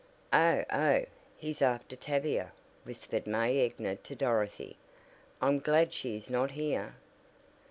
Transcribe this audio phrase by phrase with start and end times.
[0.33, 1.05] "Oh, oh,
[1.37, 2.53] he's after Tavia!"
[2.85, 4.77] whispered May Egner to Dorothy.
[5.39, 6.95] "I'm glad she is not here."